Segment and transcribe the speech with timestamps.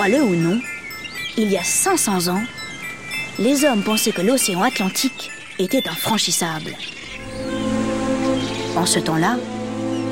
[0.00, 0.58] Crois-le ou non,
[1.36, 2.40] il y a 500 ans,
[3.38, 6.74] les hommes pensaient que l'océan Atlantique était infranchissable.
[8.76, 9.36] En ce temps-là,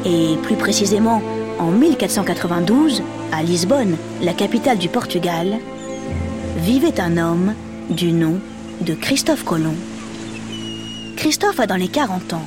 [0.05, 1.23] et plus précisément
[1.59, 3.03] en 1492,
[3.33, 5.57] à Lisbonne, la capitale du Portugal,
[6.59, 7.55] vivait un homme
[7.89, 8.41] du nom
[8.83, 9.77] de Christophe Colomb.
[11.16, 12.47] Christophe a dans les 40 ans.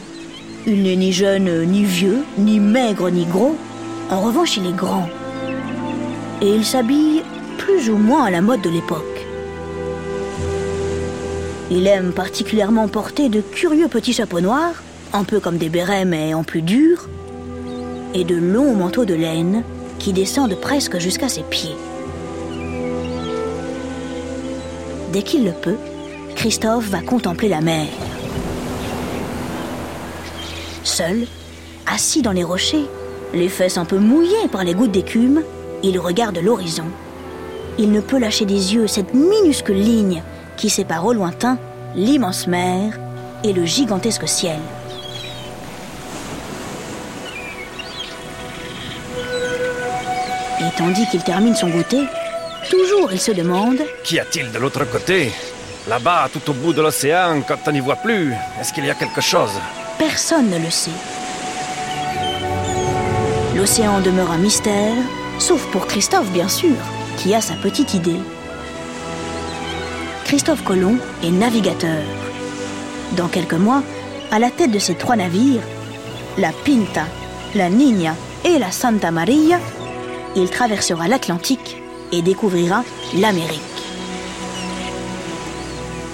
[0.67, 3.57] Il n'est ni jeune, ni vieux, ni maigre, ni gros.
[4.11, 5.09] En revanche, il est grand.
[6.43, 7.23] Et il s'habille
[7.89, 9.25] ou moins à la mode de l'époque.
[11.69, 16.33] Il aime particulièrement porter de curieux petits chapeaux noirs, un peu comme des bérets mais
[16.33, 17.07] en plus dur,
[18.13, 19.63] et de longs manteaux de laine
[19.99, 21.75] qui descendent presque jusqu'à ses pieds.
[25.13, 25.77] Dès qu'il le peut,
[26.35, 27.87] Christophe va contempler la mer.
[30.83, 31.25] Seul,
[31.85, 32.87] assis dans les rochers,
[33.33, 35.41] les fesses un peu mouillées par les gouttes d'écume,
[35.83, 36.85] il regarde l'horizon.
[37.77, 40.23] Il ne peut lâcher des yeux cette minuscule ligne
[40.57, 41.57] qui sépare au lointain
[41.95, 42.99] l'immense mer
[43.43, 44.59] et le gigantesque ciel.
[50.59, 52.03] Et tandis qu'il termine son goûter,
[52.69, 55.31] toujours il se demande Qu'y a-t-il de l'autre côté?
[55.87, 58.93] Là-bas, tout au bout de l'océan, quand on n'y voit plus, est-ce qu'il y a
[58.93, 59.49] quelque chose?
[59.97, 60.91] Personne ne le sait.
[63.55, 64.93] L'océan demeure un mystère,
[65.39, 66.75] sauf pour Christophe bien sûr,
[67.21, 68.19] qui a sa petite idée.
[70.25, 72.01] Christophe Colomb est navigateur.
[73.15, 73.83] Dans quelques mois,
[74.31, 75.61] à la tête de ces trois navires,
[76.39, 77.05] la Pinta,
[77.53, 79.59] la Niña et la Santa Maria,
[80.35, 81.77] il traversera l'Atlantique
[82.11, 82.83] et découvrira
[83.15, 83.59] l'Amérique.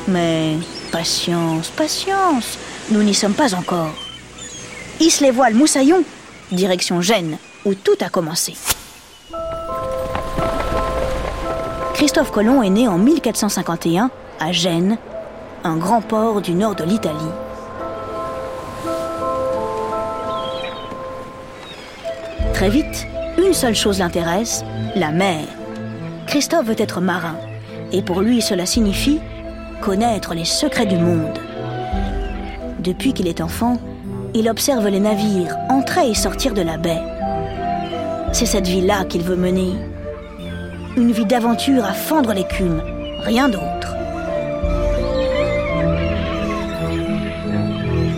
[0.10, 0.58] Mais
[0.92, 2.58] patience, patience,
[2.92, 3.94] nous n'y sommes pas encore.
[5.00, 6.04] Hisse les voiles, moussaillon,
[6.52, 8.56] direction Gênes, où tout a commencé.
[12.08, 14.10] Christophe Colomb est né en 1451
[14.40, 14.98] à Gênes,
[15.66, 17.18] un grand port du nord de l'Italie.
[22.54, 23.06] Très vite,
[23.38, 24.64] une seule chose l'intéresse,
[24.96, 25.44] la mer.
[26.28, 27.36] Christophe veut être marin,
[27.92, 29.20] et pour lui cela signifie
[29.82, 31.38] connaître les secrets du monde.
[32.80, 33.80] Depuis qu'il est enfant,
[34.34, 37.04] il observe les navires entrer et sortir de la baie.
[38.32, 39.74] C'est cette vie-là qu'il veut mener.
[40.98, 42.82] Une vie d'aventure à fendre l'écume,
[43.20, 43.96] rien d'autre.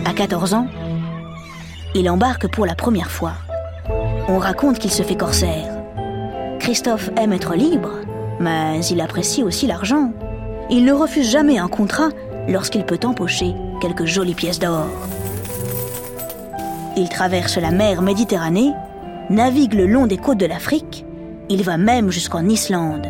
[0.06, 0.66] À 14 ans,
[1.94, 3.34] il embarque pour la première fois.
[4.28, 5.68] On raconte qu'il se fait corsaire.
[6.58, 7.92] Christophe aime être libre,
[8.40, 10.10] mais il apprécie aussi l'argent.
[10.70, 12.08] Il ne refuse jamais un contrat
[12.48, 13.52] lorsqu'il peut empocher
[13.82, 14.86] quelques jolies pièces d'or.
[16.96, 18.72] Il traverse la mer Méditerranée,
[19.28, 21.04] navigue le long des côtes de l'Afrique,
[21.50, 23.06] il va même jusqu'en Islande.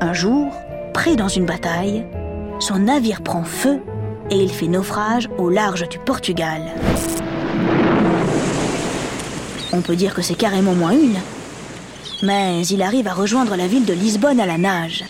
[0.00, 0.50] Un jour,
[0.94, 2.06] pris dans une bataille,
[2.58, 3.82] son navire prend feu
[4.30, 6.62] et il fait naufrage au large du Portugal.
[9.74, 11.18] On peut dire que c'est carrément moins une.
[12.22, 15.04] Mais il arrive à rejoindre la ville de Lisbonne à la nage.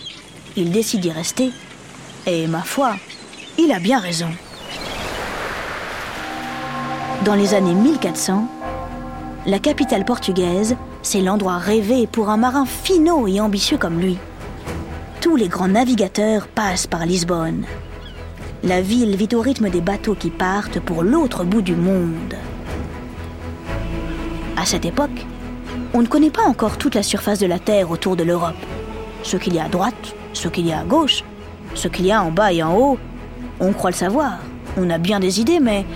[0.57, 1.51] Il décide d'y rester.
[2.27, 2.95] Et ma foi,
[3.57, 4.27] il a bien raison.
[7.23, 8.45] Dans les années 1400,
[9.45, 10.75] la capitale portugaise,
[11.11, 14.19] c'est l'endroit rêvé pour un marin finot et ambitieux comme lui.
[15.21, 17.65] Tous les grands navigateurs passent par Lisbonne.
[18.61, 22.35] La ville vit au rythme des bateaux qui partent pour l'autre bout du monde.
[24.55, 25.25] À cette époque,
[25.95, 28.63] on ne connaît pas encore toute la surface de la Terre autour de l'Europe.
[29.23, 31.23] Ce qu'il y a à droite, ce qu'il y a à gauche,
[31.73, 32.99] ce qu'il y a en bas et en haut,
[33.59, 34.37] on croit le savoir.
[34.77, 35.87] On a bien des idées, mais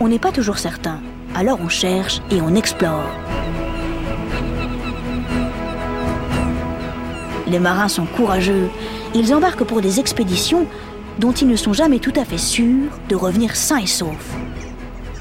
[0.00, 1.02] on n'est pas toujours certain.
[1.34, 3.10] Alors on cherche et on explore.
[7.52, 8.70] Les marins sont courageux.
[9.14, 10.64] Ils embarquent pour des expéditions
[11.18, 14.34] dont ils ne sont jamais tout à fait sûrs de revenir sains et saufs.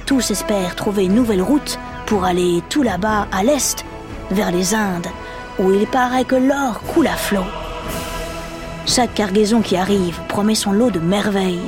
[0.06, 3.84] Tous espèrent trouver une nouvelle route pour aller tout là-bas à l'est,
[4.32, 5.08] vers les Indes,
[5.60, 7.44] où il paraît que l'or coule à flot.
[8.86, 11.60] Chaque cargaison qui arrive promet son lot de merveilles.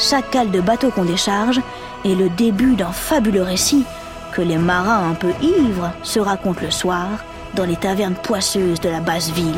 [0.00, 1.60] Chaque cale de bateau qu'on décharge
[2.04, 3.84] est le début d'un fabuleux récit
[4.32, 7.06] que les marins un peu ivres se racontent le soir
[7.54, 9.54] dans les tavernes poisseuses de la basse ville.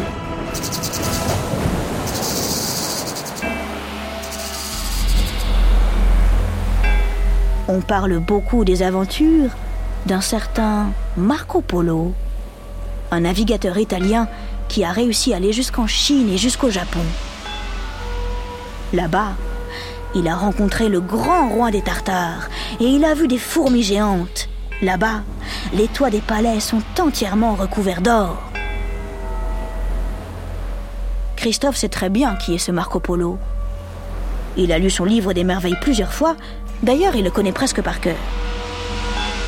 [7.67, 9.51] On parle beaucoup des aventures
[10.07, 12.13] d'un certain Marco Polo,
[13.11, 14.29] un navigateur italien
[14.69, 17.01] qui a réussi à aller jusqu'en Chine et jusqu'au Japon.
[18.93, 19.33] Là-bas,
[20.15, 22.49] il a rencontré le grand roi des Tartares
[22.81, 24.49] et il a vu des fourmis géantes.
[24.83, 25.23] Là-bas,
[25.73, 28.54] les toits des palais sont entièrement recouverts d'or.
[31.45, 33.39] Christophe sait très bien qui est ce Marco Polo.
[34.57, 36.37] Il a lu son livre des merveilles plusieurs fois,
[36.83, 38.17] d'ailleurs il le connaît presque par cœur.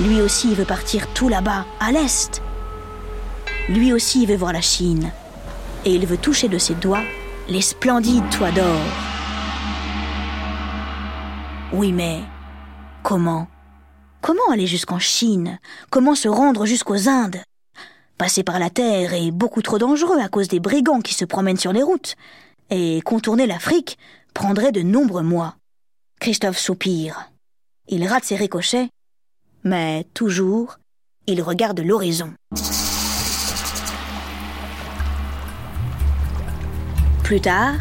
[0.01, 2.43] Lui aussi veut partir tout là-bas, à l'est.
[3.71, 5.11] Lui aussi veut voir la Chine.
[5.87, 7.05] Et il veut toucher de ses doigts
[7.49, 8.83] les splendides toits d'or.
[11.73, 12.21] Oui, mais
[13.05, 13.49] comment?
[14.21, 15.59] Comment aller jusqu'en Chine?
[15.89, 17.41] Comment se rendre jusqu'aux Indes?
[18.19, 21.59] Passer par la terre est beaucoup trop dangereux à cause des brigands qui se promènent
[21.59, 22.17] sur les routes.
[22.71, 23.99] Et contourner l'Afrique
[24.35, 25.57] prendrait de nombreux mois.
[26.21, 27.31] Christophe soupire.
[27.89, 28.89] Il rate ses ricochets
[29.67, 30.79] mais toujours,
[31.27, 32.33] il regarde l'horizon.
[37.25, 37.75] Plus tard,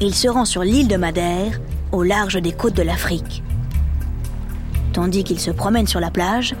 [0.00, 1.60] il se rend sur l'île de Madère,
[1.92, 3.44] au large des côtes de l'Afrique.
[4.92, 6.56] Tandis qu'il se promène sur la plage,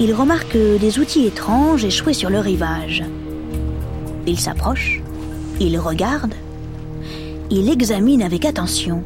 [0.00, 3.04] il remarque des outils étranges échoués sur le rivage.
[4.26, 5.02] Il s'approche,
[5.60, 6.32] il regarde,
[7.50, 9.04] il examine avec attention.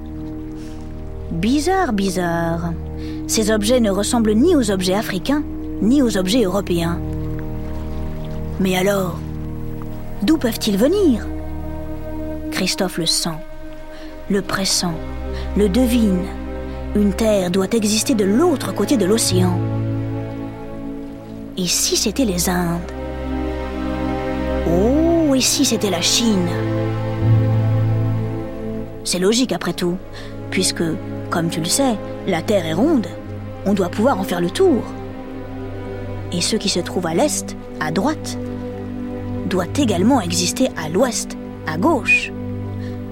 [1.33, 2.73] Bizarre, bizarre.
[3.27, 5.43] Ces objets ne ressemblent ni aux objets africains,
[5.83, 7.01] ni aux objets européens.
[8.61, 9.19] Mais alors,
[10.23, 11.27] d'où peuvent-ils venir?
[12.53, 13.41] Christophe le sent,
[14.31, 14.95] le pressent,
[15.57, 16.23] le devine.
[16.95, 19.59] Une terre doit exister de l'autre côté de l'océan.
[21.57, 22.81] Et si c'était les Indes?
[24.67, 26.49] Oh, et si c'était la Chine?
[29.05, 29.97] C'est logique après tout,
[30.51, 30.83] puisque
[31.31, 31.95] comme tu le sais,
[32.27, 33.07] la Terre est ronde.
[33.67, 34.83] On doit pouvoir en faire le tour.
[36.33, 38.37] Et ce qui se trouve à l'est, à droite,
[39.49, 41.37] doit également exister à l'ouest,
[41.69, 42.33] à gauche.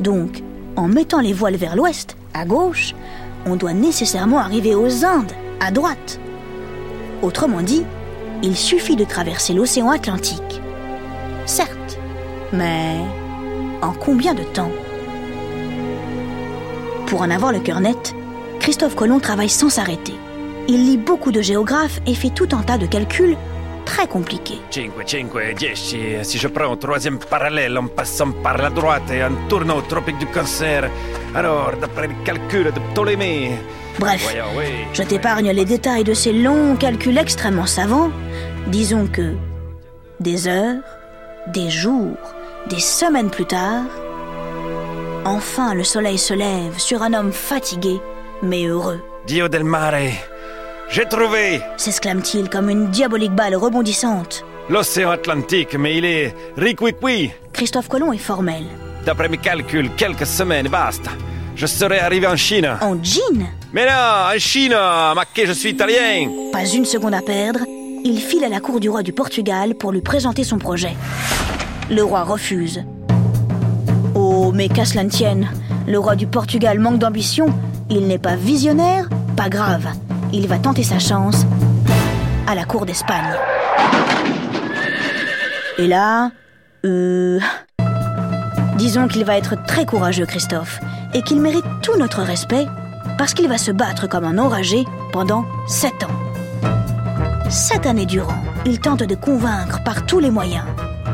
[0.00, 0.43] Donc,
[0.75, 2.97] en mettant les voiles vers l'ouest, à gauche,
[3.47, 6.19] on doit nécessairement arriver aux Indes, à droite.
[7.23, 7.85] Autrement dit,
[8.43, 10.61] il suffit de traverser l'océan Atlantique.
[11.47, 11.99] Certes,
[12.53, 12.97] mais
[13.81, 14.71] en combien de temps?
[17.06, 18.15] Pour en avoir le cœur net,
[18.59, 20.15] Christophe Colomb travaille sans s'arrêter.
[20.69, 23.37] Il lit beaucoup de géographes et fait tout un tas de calculs
[23.93, 24.61] très compliqués.
[24.71, 25.97] 5, 5, 10.
[26.23, 29.83] Si je prends un troisième parallèle en passant par la droite et en tournant au
[29.83, 30.91] tropique du cancer,
[31.35, 33.53] alors, d'après les calculs de Ptolémée.
[33.99, 34.35] Bref,
[34.94, 38.11] je t'épargne les détails de ces longs calculs extrêmement savants.
[38.69, 39.35] Disons que
[40.21, 40.83] des heures,
[41.49, 42.17] des jours,
[42.71, 43.85] des semaines plus tard,
[45.25, 48.00] Enfin, le soleil se lève sur un homme fatigué,
[48.43, 49.00] mais heureux.
[49.25, 50.11] Dio del mare,
[50.93, 54.44] j'ai trouvé s'exclame-t-il comme une diabolique balle rebondissante.
[54.69, 57.31] L'océan Atlantique, mais il est riquiqui.
[57.53, 58.65] Christophe Colomb est formel.
[59.06, 61.11] D'après mes calculs, quelques semaines, basta.
[61.56, 62.77] Je serai arrivé en Chine.
[62.83, 67.23] En Chine Mais non, en Chine Ma que je suis italien Pas une seconde à
[67.23, 67.61] perdre,
[68.05, 70.94] il file à la cour du roi du Portugal pour lui présenter son projet.
[71.91, 72.85] Le roi refuse.
[74.15, 75.49] Oh, mais qu'à cela ne tienne,
[75.89, 77.47] le roi du Portugal manque d'ambition,
[77.89, 79.89] il n'est pas visionnaire, pas grave,
[80.32, 81.46] il va tenter sa chance
[82.46, 83.37] à la cour d'Espagne.
[85.79, 86.31] Et là,
[86.84, 87.40] euh...
[88.76, 90.81] Disons qu'il va être très courageux, Christophe,
[91.14, 92.67] et qu'il mérite tout notre respect,
[93.19, 97.50] parce qu'il va se battre comme un enragé pendant sept ans.
[97.50, 100.65] Sept années durant, il tente de convaincre par tous les moyens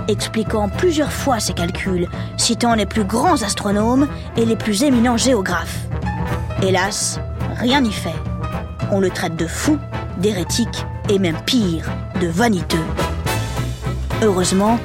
[0.09, 5.87] expliquant plusieurs fois ses calculs, citant les plus grands astronomes et les plus éminents géographes.
[6.63, 7.21] Hélas,
[7.59, 8.15] rien n'y fait.
[8.91, 9.79] On le traite de fou,
[10.19, 11.91] d'hérétique et même pire,
[12.21, 12.85] de vaniteux.
[14.23, 14.79] Heureusement,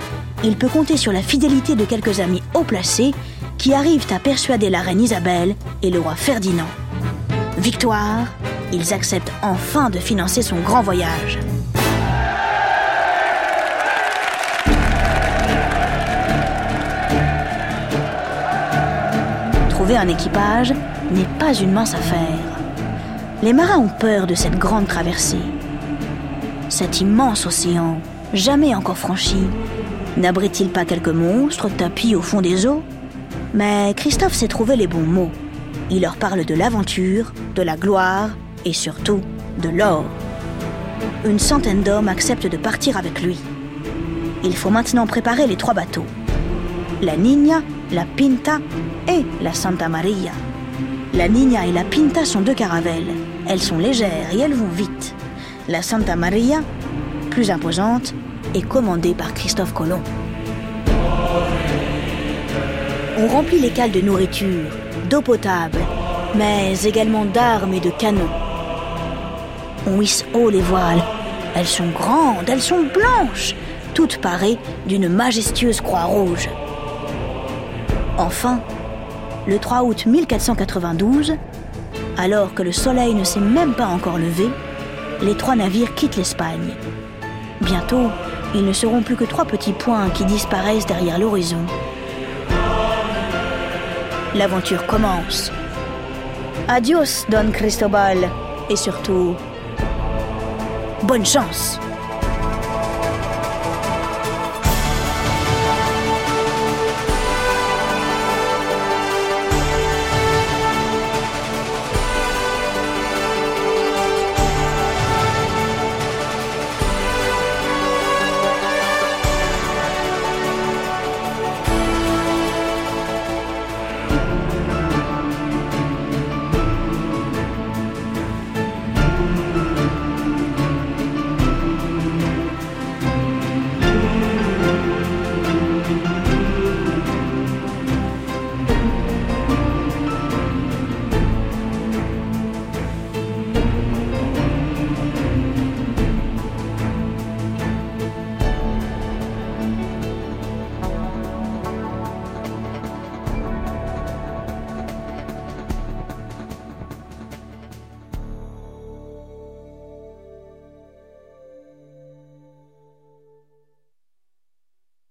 [0.43, 3.13] il peut compter sur la fidélité de quelques amis haut placés
[3.57, 6.67] qui arrivent à persuader la reine Isabelle et le roi Ferdinand.
[7.57, 8.27] Victoire,
[8.71, 11.39] ils acceptent enfin de financer son grand voyage.
[19.83, 20.73] trouver un équipage
[21.11, 22.39] n'est pas une mince affaire.
[23.43, 25.35] Les marins ont peur de cette grande traversée.
[26.69, 27.99] Cet immense océan,
[28.33, 29.35] jamais encore franchi,
[30.15, 32.81] n'abrite-t-il pas quelques monstres tapis au fond des eaux?
[33.53, 35.31] Mais Christophe sait trouver les bons mots.
[35.91, 38.29] Il leur parle de l'aventure, de la gloire
[38.63, 39.19] et surtout
[39.61, 40.05] de l'or.
[41.25, 43.37] Une centaine d'hommes acceptent de partir avec lui.
[44.45, 46.05] Il faut maintenant préparer les trois bateaux.
[47.01, 48.59] La Nina la Pinta
[49.09, 50.31] et la Santa Maria.
[51.13, 53.13] La Niña et la Pinta sont deux caravelles.
[53.47, 55.13] Elles sont légères et elles vont vite.
[55.67, 56.61] La Santa Maria,
[57.29, 58.15] plus imposante,
[58.55, 60.01] est commandée par Christophe Colomb.
[63.19, 64.71] On remplit les cales de nourriture,
[65.07, 65.77] d'eau potable,
[66.35, 68.29] mais également d'armes et de canons.
[69.85, 71.03] On hisse haut les voiles.
[71.55, 73.53] Elles sont grandes, elles sont blanches,
[73.93, 76.49] toutes parées d'une majestueuse croix rouge.
[78.17, 78.61] Enfin,
[79.47, 81.35] le 3 août 1492,
[82.17, 84.49] alors que le soleil ne s'est même pas encore levé,
[85.21, 86.73] les trois navires quittent l'Espagne.
[87.61, 88.09] Bientôt,
[88.55, 91.65] ils ne seront plus que trois petits points qui disparaissent derrière l'horizon.
[94.35, 95.51] L'aventure commence.
[96.67, 98.29] Adios, Don Cristobal,
[98.69, 99.35] et surtout,
[101.03, 101.79] bonne chance